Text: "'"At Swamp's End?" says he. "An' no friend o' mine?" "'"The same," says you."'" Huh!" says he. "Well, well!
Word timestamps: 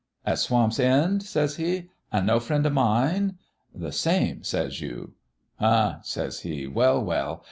"'"At 0.25 0.39
Swamp's 0.39 0.79
End?" 0.79 1.21
says 1.21 1.57
he. 1.57 1.89
"An' 2.11 2.25
no 2.25 2.39
friend 2.39 2.65
o' 2.65 2.71
mine?" 2.71 3.37
"'"The 3.85 3.91
same," 3.91 4.43
says 4.43 4.81
you."'" 4.81 5.13
Huh!" 5.59 5.99
says 6.01 6.39
he. 6.39 6.65
"Well, 6.65 7.03
well! 7.05 7.39